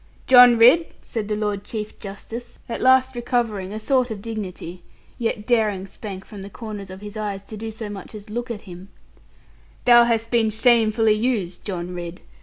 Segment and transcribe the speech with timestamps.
[0.25, 4.81] 'John Ridd,' said the Lord Chief Justice, at last recovering a sort of dignity,
[5.19, 8.49] yet daring Spank from the corners of his eyes to do so much as look
[8.49, 8.89] at him,
[9.85, 12.21] 'thou hast been shamefully used, John Ridd.